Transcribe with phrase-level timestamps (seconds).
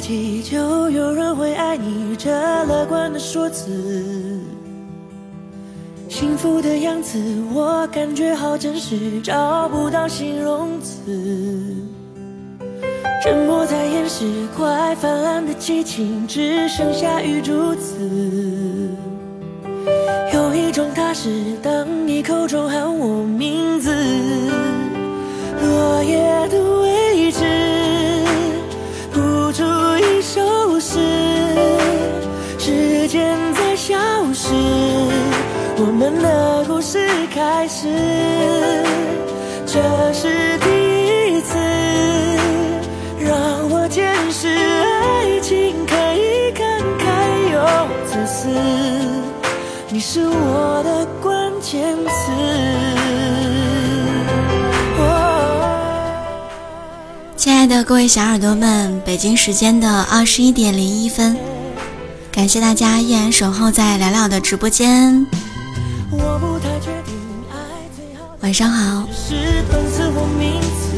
[0.00, 2.30] 世纪就有人会爱你，这
[2.64, 3.70] 乐观的说辞。
[6.08, 7.18] 幸福的样子，
[7.52, 11.76] 我感觉好真实，找不到形容词。
[13.22, 14.24] 沉默在掩饰
[14.56, 17.94] 快泛滥的激情，只剩下雨珠子。
[20.32, 21.28] 有一种踏实，
[21.62, 23.94] 当你口中喊我名字，
[25.60, 26.58] 落叶的
[36.00, 36.98] 们的故事
[37.30, 37.86] 开始，
[39.66, 39.82] 这
[40.14, 41.58] 是第一次
[43.18, 46.64] 让我见识爱情可以慷
[46.98, 47.04] 慨
[47.52, 47.60] 又
[48.06, 48.48] 自私，
[49.90, 52.32] 你是我的关键词。
[57.36, 61.36] 亲爱的各位小耳朵们，北京时间的二十一点零一分，
[62.32, 65.26] 感谢大家依然守候在聊聊的直播间。
[68.42, 69.34] 晚上好，是
[69.70, 70.96] 动词或名词。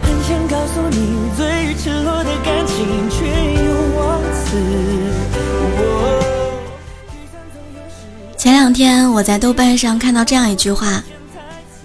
[0.00, 3.26] 很想告诉你，最赤裸的感情，却
[3.64, 4.56] 又忘词。
[8.36, 11.02] 前两天我在豆瓣上看到这样一句话：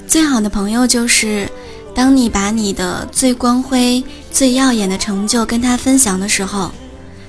[0.08, 1.50] 最好的朋友就是，
[1.96, 6.72] 当你把你的最光辉、最耀眼的成就跟他分享的时候，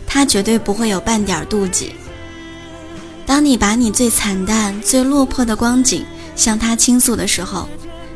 [0.07, 1.87] 他绝对不会有半点妒忌；
[3.27, 6.05] 当你把你最惨淡、最落魄的光景
[6.37, 7.69] 向他倾诉的时候，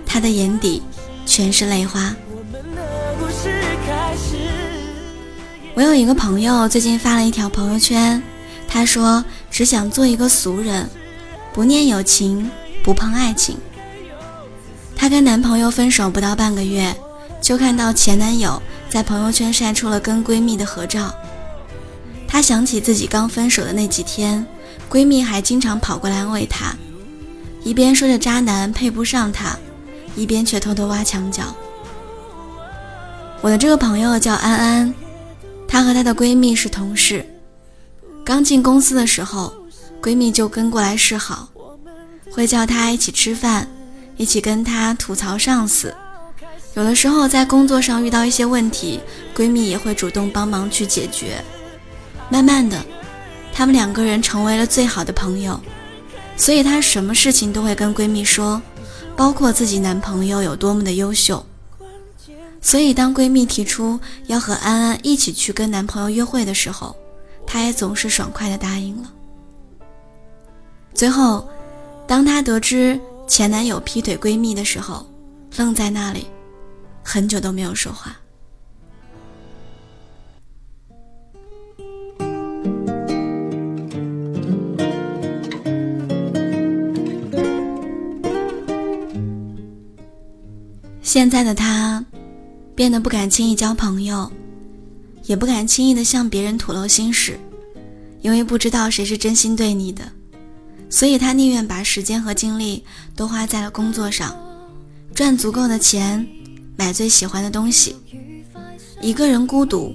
[0.06, 0.82] 他的眼底
[1.26, 2.14] 全是泪花。
[5.74, 5.82] 我。
[5.82, 8.22] 有一个朋友最近发了一条朋友圈，
[8.68, 10.88] 他说只想做一个俗人，
[11.52, 12.50] 不念友情，
[12.84, 13.56] 不碰爱情。
[14.94, 16.94] 她跟男朋友分手不到半个月，
[17.40, 18.60] 就看到前男友
[18.90, 21.14] 在朋友圈晒出了跟闺蜜的合照。
[22.26, 24.44] 她想起自己刚分手的那几天，
[24.88, 26.74] 闺蜜还经常跑过来安慰她，
[27.62, 29.56] 一边说着渣男配不上她，
[30.16, 31.54] 一边却偷偷挖墙脚。
[33.40, 34.94] 我的这个朋友叫安安。
[35.68, 37.24] 她和她的闺蜜是同事，
[38.24, 39.52] 刚进公司的时候，
[40.00, 41.50] 闺蜜就跟过来示好，
[42.32, 43.68] 会叫她一起吃饭，
[44.16, 45.94] 一起跟她吐槽上司。
[46.74, 49.00] 有的时候在工作上遇到一些问题，
[49.36, 51.44] 闺蜜也会主动帮忙去解决。
[52.30, 52.82] 慢慢的，
[53.58, 55.60] 她们两个人成为了最好的朋友，
[56.36, 58.62] 所以她什么事情都会跟闺蜜说，
[59.16, 61.44] 包括自己男朋友有多么的优秀。
[62.62, 63.98] 所以，当闺蜜提出
[64.28, 66.94] 要和安安一起去跟男朋友约会的时候，
[67.48, 69.12] 她也总是爽快的答应了。
[70.94, 71.48] 最后，
[72.06, 75.04] 当她得知前男友劈腿闺蜜的时候，
[75.56, 76.28] 愣在那里，
[77.02, 78.16] 很久都没有说话。
[91.08, 92.04] 现在的他。
[92.74, 94.30] 变得不敢轻易交朋友，
[95.24, 97.40] 也不敢轻易的向别人吐露心事，
[98.20, 100.04] 因为不知道谁是真心对你的，
[100.90, 102.84] 所以他宁愿把时间和精力
[103.16, 104.36] 都花在了工作上，
[105.14, 106.24] 赚足够的钱，
[106.76, 107.96] 买最喜欢的东西。
[109.00, 109.92] 一个人孤独，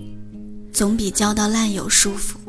[0.74, 2.40] 总比交到烂友舒服。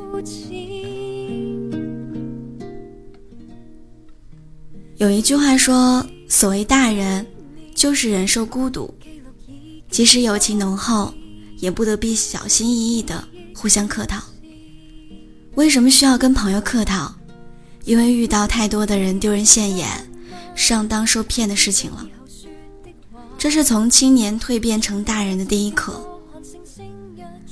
[4.97, 7.25] 有一句话说，所谓大人，
[7.85, 8.95] 就是忍受孤独。
[9.91, 11.13] 即使友情浓厚，
[11.59, 13.23] 也不得必小心翼翼的
[13.55, 14.23] 互相客套。
[15.55, 17.15] 为什么需要跟朋友客套？
[17.85, 19.87] 因为遇到太多的人丢人现眼、
[20.55, 22.07] 上当受骗的事情了。
[23.37, 26.03] 这是从青年蜕变成大人的第一课。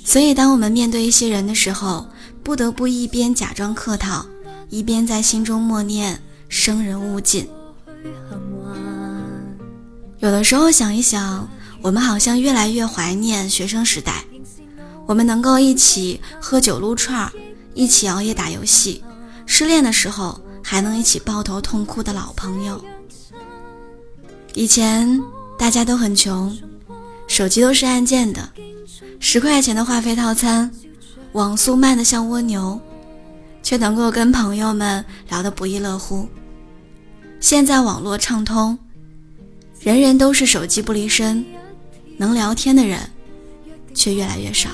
[0.03, 2.07] 所以，当我们面对一些人的时候，
[2.43, 4.25] 不得不一边假装客套，
[4.71, 7.47] 一边在心中默念“生人勿近”。
[10.23, 11.47] 有的时候想一想。
[11.83, 14.25] 我们好像越来越怀念学生时代，
[15.05, 17.33] 我们能够一起喝酒撸串儿，
[17.75, 19.03] 一起熬夜打游戏，
[19.47, 22.81] 失恋的时候还能一起抱头痛哭的老朋友。
[24.55, 25.21] 以前
[25.59, 26.57] 大家都很穷，
[27.27, 28.49] 手机都是按键的，
[29.19, 30.71] 十块钱的话费套餐，
[31.33, 32.81] 网速慢得像蜗牛，
[33.61, 36.29] 却能够跟朋友们聊得不亦乐乎。
[37.41, 38.79] 现在网络畅通，
[39.83, 41.45] 人人都是手机不离身。
[42.19, 43.01] 能聊天的人
[43.95, 44.71] 却越来越少。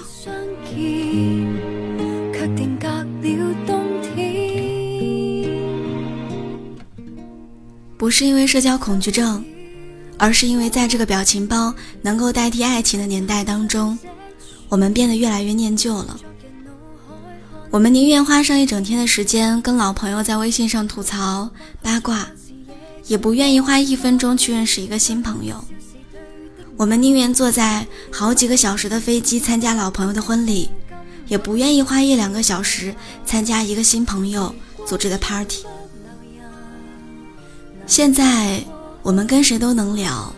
[7.96, 9.42] 不是因为社交恐惧症，
[10.18, 13.98] 而是因为在这个表情包能够代替爱情的年代当中，
[14.68, 16.20] 我们变得越来越念旧了。
[17.70, 21.48] 我们宁愿花上一整天的时间跟老朋友在微信上吐槽
[21.80, 22.28] 八卦，
[23.08, 25.64] 也不愿意花一分钟去认识一个新朋友。
[26.76, 30.70] 我们宁愿坐在好几个小时的飞机参加老朋友的婚礼，
[31.26, 32.94] 也不愿意花一两个小时
[33.26, 34.54] 参加一个新朋友
[34.86, 35.64] 组织的 party。
[37.86, 38.62] 现在
[39.02, 40.32] 我们跟谁都能聊，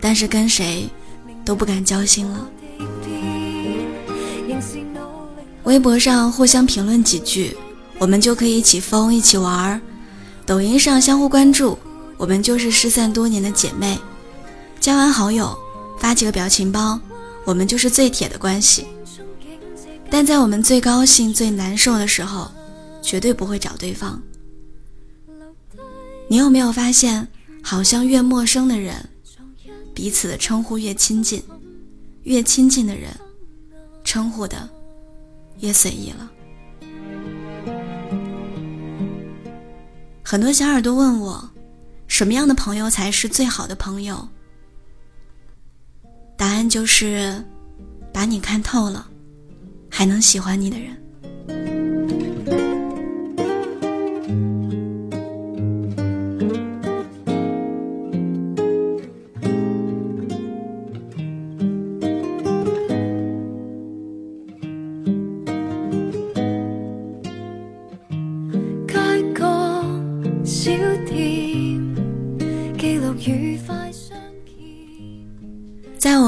[0.00, 0.88] 但是跟谁
[1.44, 2.48] 都不敢交心了。
[5.62, 7.56] 微博上互相评论几句，
[7.98, 9.80] 我们就可以一起疯一起玩；
[10.44, 11.78] 抖音上相互关注，
[12.22, 13.98] 我们就是失散多年的姐妹。
[14.78, 15.58] 加完好友，
[15.98, 17.00] 发几个表情包，
[17.44, 18.86] 我们就是最铁的关系。
[20.08, 22.48] 但在我们最高兴、最难受的时候，
[23.02, 24.22] 绝对不会找对方。
[26.28, 27.26] 你有没有发现，
[27.60, 29.08] 好像越陌生的人，
[29.92, 31.40] 彼此的称呼越亲近；
[32.22, 33.10] 越亲近的人，
[34.04, 34.68] 称呼的
[35.58, 36.30] 越随意了。
[40.22, 41.50] 很多小耳朵问我，
[42.12, 44.28] 什么样的朋友才是最好的朋友？
[46.36, 47.42] 答案就是，
[48.12, 49.08] 把你看透了，
[49.90, 50.94] 还能喜欢你的人。
[68.86, 68.94] 街
[69.34, 69.48] 角
[70.44, 70.70] 小
[71.06, 71.31] 店，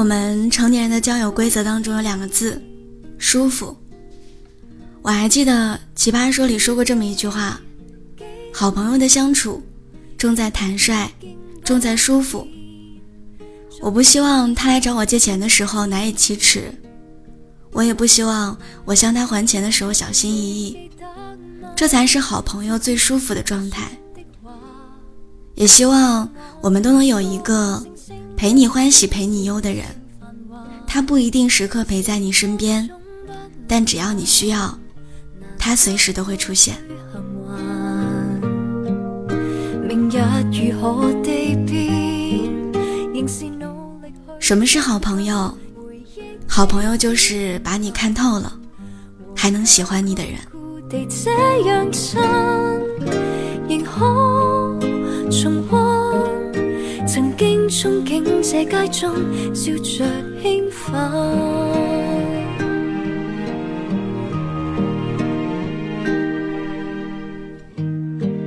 [0.05, 2.61] 我们成年人的交友规则当中，有两个字：
[3.17, 3.75] 舒服。
[5.01, 7.59] 我还记得《奇葩说》里说过这么一句话：
[8.53, 9.63] 好朋友的相处，
[10.15, 11.09] 重在坦率，
[11.63, 12.47] 重在舒服。
[13.81, 16.71] 我不希望他来找我借钱的时候难以启齿，
[17.71, 18.55] 我也不希望
[18.85, 20.77] 我向他还钱的时候小心翼翼。
[21.75, 23.89] 这才是好朋友最舒服的状态。
[25.55, 26.31] 也希望
[26.61, 27.83] 我们都能有一个。
[28.37, 29.85] 陪你欢喜陪你忧的人，
[30.85, 32.89] 他不一定时刻陪在你身边，
[33.67, 34.77] 但只要你需要，
[35.57, 36.75] 他随时都会出现。
[44.39, 45.57] 什么是好朋友？
[46.47, 48.53] 好朋友就是把你看透了，
[49.35, 50.39] 还能喜欢你的人。
[58.23, 59.13] 憬这街中
[59.53, 60.05] 笑着
[60.41, 60.95] 兴奋，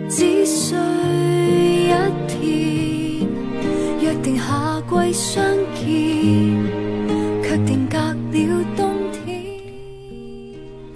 [0.09, 1.89] 只需一
[2.29, 3.29] 天
[4.01, 5.45] 约定夏季相
[5.75, 5.87] 见，
[7.43, 9.45] 却定隔了冬天。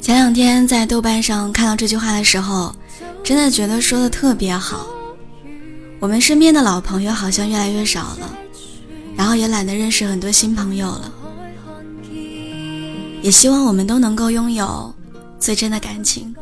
[0.00, 2.74] 前两天在豆瓣上看到这句话的时候，
[3.22, 4.86] 真的觉得说的特别好。
[6.00, 8.36] 我们身边的老朋友好像越来越少了，
[9.22, 11.12] 然后也懒得认识很多新朋友了。
[13.22, 14.92] 也希望我们都能够拥有
[15.38, 16.34] 最真的感情，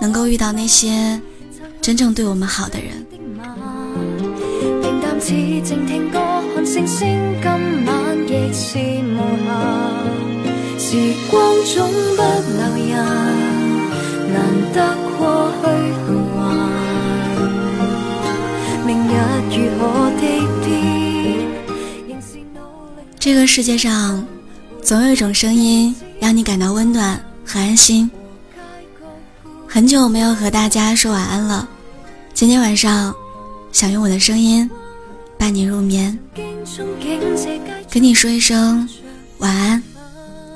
[0.00, 1.20] 能够遇到那些
[1.80, 3.06] 真正对我们好的人。
[10.78, 12.22] 时光总不
[12.58, 12.92] 留人，
[14.34, 14.36] 难
[14.74, 14.78] 得
[15.16, 15.22] 过
[15.62, 15.64] 去。
[23.24, 24.26] 这个世界上，
[24.82, 28.10] 总有一种声音让你感到温暖和安心。
[29.64, 31.68] 很久没有和大家说晚安了，
[32.34, 33.14] 今天晚上
[33.70, 34.68] 想用我的声音
[35.38, 36.18] 伴你入眠，
[37.88, 38.88] 跟你说一声
[39.38, 39.80] 晚安，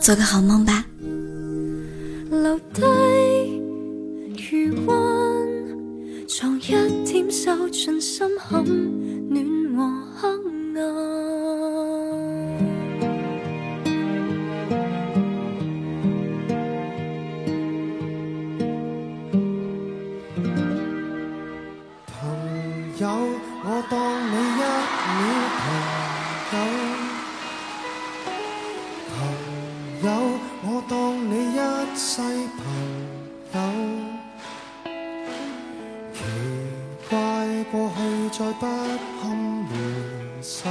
[0.00, 0.84] 做个好梦吧。
[2.28, 2.82] 留低
[4.50, 6.72] 余温，藏一
[7.04, 8.60] 点受尽心坎
[36.26, 36.32] 奇
[37.08, 37.16] 怪，
[37.70, 37.98] 过去
[38.36, 38.66] 再不
[39.22, 39.22] 堪
[39.68, 39.70] 回
[40.42, 40.68] 首，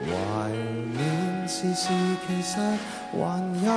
[0.00, 0.06] 怀
[0.92, 0.98] 念
[1.46, 1.88] 事事
[2.26, 2.58] 其实
[3.12, 3.16] 还
[3.64, 3.70] 有。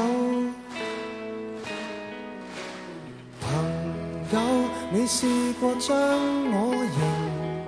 [3.39, 3.45] 朋
[4.33, 4.35] 友，
[4.91, 6.99] 你试过将我营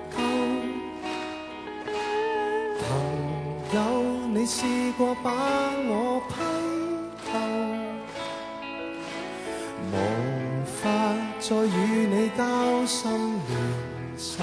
[0.09, 0.17] 救？
[2.81, 2.89] 朋
[3.75, 3.77] 友，
[4.33, 4.65] 你试
[4.97, 5.29] 过把
[5.87, 6.20] 我？
[11.51, 13.59] 再与你交心联
[14.17, 14.41] 手。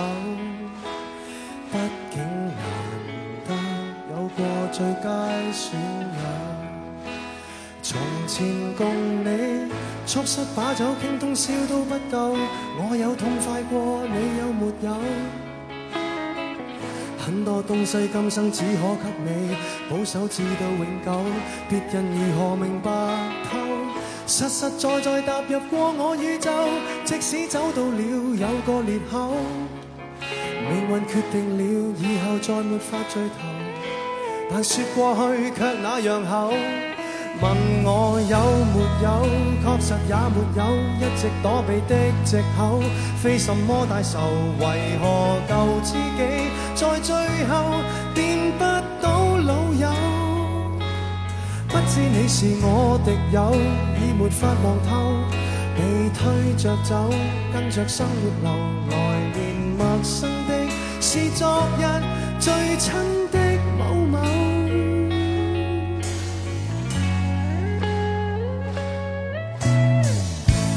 [1.72, 1.78] 毕
[2.10, 3.50] 竟难得
[4.10, 5.08] 有过最佳
[5.50, 6.20] 损友，
[7.82, 9.72] 从前共你
[10.04, 12.36] 促膝把酒倾通宵都不够，
[12.76, 14.94] 我有痛快过，你有没有？
[17.24, 19.56] 很多东西今生只可给你
[19.88, 21.24] 保守至到永久，
[21.70, 22.90] 别人如何明白
[24.28, 26.50] 实实在在踏入过我宇宙，
[27.02, 27.98] 即使走到了
[28.36, 29.32] 有个裂口，
[30.68, 31.62] 命运决定了
[31.98, 32.38] 以后。
[32.38, 33.48] 再没法聚头，
[34.50, 36.52] 但说过去却那样厚。
[37.40, 37.50] 问
[37.84, 38.36] 我有
[38.74, 39.06] 没有，
[39.62, 40.60] 确实也没有，
[41.00, 42.82] 一直躲避的借口，
[43.22, 44.18] 非什么大仇，
[44.60, 46.20] 为何旧知己？
[46.74, 47.16] 在最
[47.46, 47.80] 后
[48.14, 48.64] 变不
[49.00, 50.07] 到老友？
[51.68, 53.52] 不知你是我敌友，
[54.00, 54.96] 已没法望透，
[55.76, 55.82] 被
[56.14, 57.10] 推着走，
[57.52, 58.50] 跟着生活流，
[58.90, 58.96] 来
[59.34, 60.50] 年陌生的，
[60.98, 61.84] 是昨日
[62.40, 62.94] 最亲
[63.30, 63.38] 的
[63.78, 64.18] 某某。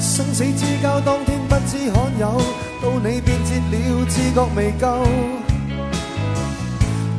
[0.01, 2.37] 生死之交，当天不知罕有，
[2.81, 5.07] 到你变节了，知觉未够。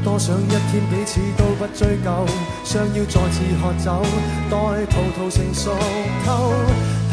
[0.04, 2.26] 多想一天彼此都不追究，
[2.72, 4.02] 想要再次喝酒，
[4.48, 5.76] 待葡萄成熟
[6.24, 6.54] 透。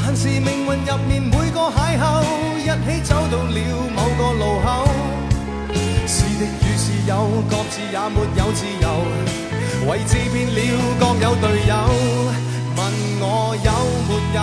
[0.01, 2.23] 但是命运入面每个邂逅，
[2.57, 3.59] 一起走到了
[3.93, 4.87] 某个路口。
[6.07, 8.87] 是敌与是友，各自也没有自由，
[9.91, 10.61] 位置变了，
[10.97, 11.75] 各有队友。
[12.77, 12.79] 问
[13.19, 13.69] 我有。
[14.07, 14.39] 没有，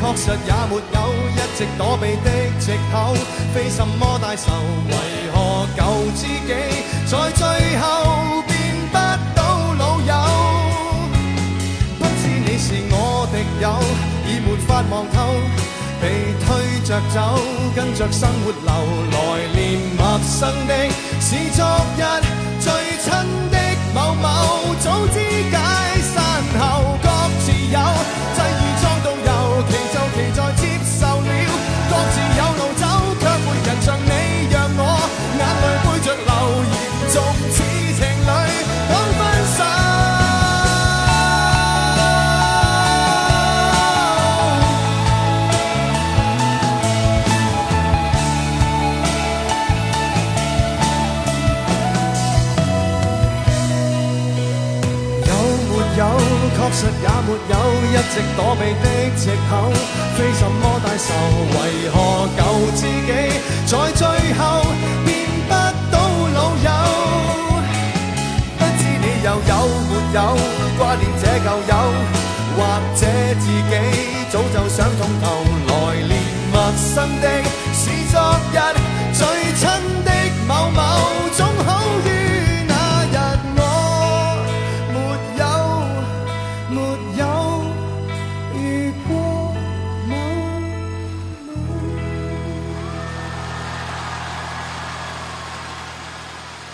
[0.00, 0.98] 确实也没有，
[1.30, 3.14] 一直躲避的藉口，
[3.54, 4.50] 非什么大仇。
[4.88, 6.50] 为何旧知己
[7.06, 8.42] 在最后
[14.26, 15.34] 已没法望透，
[16.00, 17.40] 被推着走，
[17.74, 18.70] 跟着生活流，
[19.12, 19.16] 来
[19.54, 20.72] 年陌生的，
[21.20, 21.64] 是昨
[21.96, 22.02] 日
[56.76, 57.56] 其实也没有。
[57.86, 59.72] 一直躲避的借口，
[60.14, 61.08] 非什么大仇。
[61.56, 61.94] 为何
[62.36, 62.40] 旧
[62.76, 63.08] 知己
[63.64, 64.04] 在最
[64.34, 64.40] 后
[65.06, 65.08] 变
[65.48, 65.50] 不
[65.90, 65.96] 到
[66.34, 66.68] 老友？
[68.58, 69.52] 不知你又有
[69.88, 70.18] 没有
[70.76, 71.72] 挂念这旧友，
[72.58, 72.58] 或
[72.94, 73.02] 者
[73.40, 73.48] 自己